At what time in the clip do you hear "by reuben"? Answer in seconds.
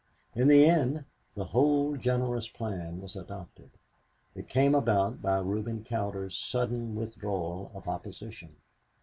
5.21-5.83